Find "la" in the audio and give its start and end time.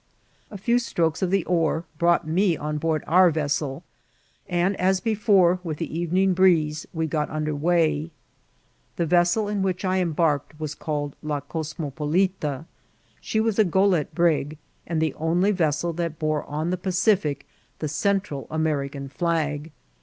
11.21-11.39